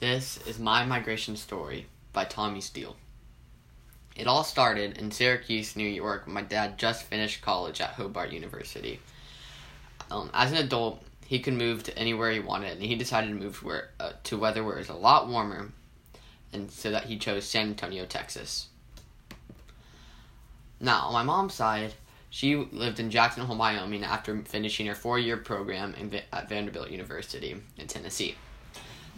[0.00, 2.96] This is My Migration Story by Tommy Steele.
[4.16, 8.98] It all started in Syracuse, New York, my dad just finished college at Hobart University.
[10.10, 13.34] Um, as an adult, he could move to anywhere he wanted, and he decided to
[13.34, 15.70] move to, where, uh, to weather where it's a lot warmer,
[16.50, 18.68] and so that he chose San Antonio, Texas.
[20.80, 21.92] Now, on my mom's side,
[22.30, 26.88] she lived in Jackson Hole, Wyoming after finishing her four year program in, at Vanderbilt
[26.88, 28.36] University in Tennessee.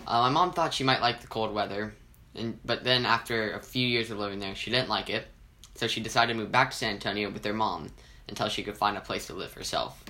[0.07, 1.95] Uh, my mom thought she might like the cold weather,
[2.35, 5.27] and but then after a few years of living there, she didn't like it,
[5.75, 7.91] so she decided to move back to San Antonio with their mom
[8.29, 10.03] until she could find a place to live herself.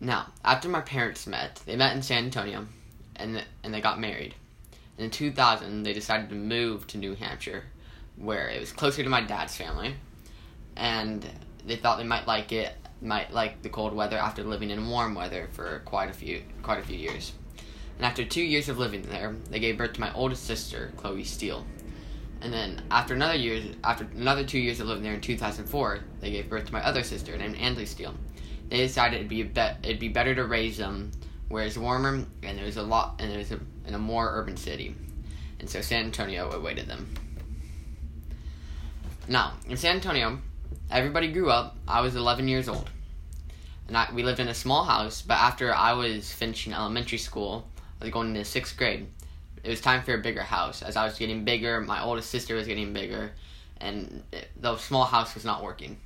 [0.00, 2.66] Now, after my parents met, they met in San Antonio,
[3.16, 4.34] and and they got married.
[4.98, 7.64] in 2000, they decided to move to New Hampshire,
[8.16, 9.94] where it was closer to my dad's family,
[10.76, 11.24] and
[11.66, 15.14] they thought they might like it, might like the cold weather after living in warm
[15.14, 17.32] weather for quite a few quite a few years.
[17.96, 21.24] And after two years of living there, they gave birth to my oldest sister, Chloe
[21.24, 21.64] Steele.
[22.40, 26.30] And then after another year, after another two years of living there in 2004, they
[26.32, 28.14] gave birth to my other sister named Ansley Steele.
[28.68, 31.12] They decided it'd be be- it'd be better to raise them
[31.48, 34.96] where it's warmer and there's a lot and there's a, in a more urban city.
[35.60, 37.14] And so San Antonio awaited them.
[39.28, 40.38] Now, in San Antonio,
[40.90, 41.76] everybody grew up.
[41.86, 42.90] I was 11 years old.
[43.86, 47.68] And I, we lived in a small house, but after I was finishing elementary school,
[48.02, 49.06] I was going into sixth grade.
[49.62, 50.82] It was time for a bigger house.
[50.82, 53.30] As I was getting bigger, my oldest sister was getting bigger,
[53.80, 54.24] and
[54.56, 56.00] the small house was not working.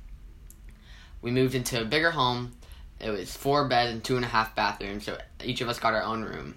[1.23, 2.51] We moved into a bigger home.
[2.99, 5.95] It was four beds and two and a half bathrooms, so each of us got
[5.95, 6.53] our own room.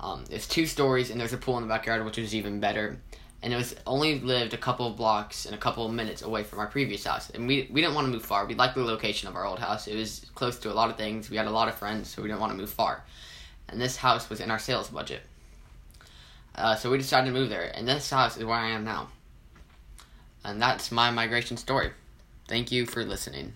[0.00, 2.98] Um, it's two stories, and there's a pool in the backyard, which was even better.
[3.44, 6.42] And it was only lived a couple of blocks and a couple of minutes away
[6.42, 7.30] from our previous house.
[7.30, 8.44] And we, we didn't want to move far.
[8.44, 9.86] We liked the location of our old house.
[9.86, 11.30] It was close to a lot of things.
[11.30, 13.04] We had a lot of friends, so we didn't want to move far
[13.68, 15.22] and this house was in our sales budget.
[16.54, 19.08] Uh, so we decided to move there, and this house is where I am now.
[20.44, 21.90] And that's my migration story.
[22.48, 23.54] Thank you for listening.